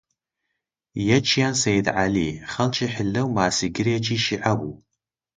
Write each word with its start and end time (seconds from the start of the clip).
یەکیان 1.11 1.53
سەیید 1.63 1.87
عەلی، 1.97 2.31
خەڵکی 2.51 2.91
حیللە 2.95 3.21
و 3.25 3.33
ماسیگرێکی 3.37 4.17
شیعە 4.25 4.53
بوو 4.59 4.73